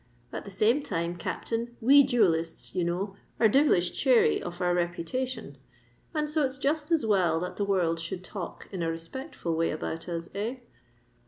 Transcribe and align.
At 0.33 0.45
the 0.45 0.49
same 0.49 0.81
time, 0.81 1.15
Captain, 1.15 1.77
we 1.79 2.01
duellists, 2.01 2.73
you 2.73 2.83
know, 2.83 3.15
are 3.39 3.47
devilish 3.47 3.91
chary 3.95 4.41
of 4.41 4.59
our 4.59 4.73
reputation; 4.73 5.59
and 6.11 6.27
so 6.27 6.41
it's 6.43 6.57
just 6.57 6.89
as 6.91 7.05
well 7.05 7.39
that 7.41 7.57
the 7.57 7.65
world 7.65 7.99
should 7.99 8.23
talk 8.23 8.67
in 8.71 8.81
a 8.81 8.89
respectful 8.89 9.55
way 9.55 9.69
about 9.69 10.09
us—eh?" 10.09 10.55